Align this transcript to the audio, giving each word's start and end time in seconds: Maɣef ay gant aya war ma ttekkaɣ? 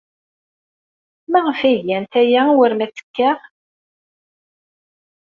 Maɣef 1.31 1.59
ay 1.67 1.77
gant 1.87 2.13
aya 2.21 2.41
war 2.57 2.73
ma 2.75 2.85
ttekkaɣ? 2.87 3.39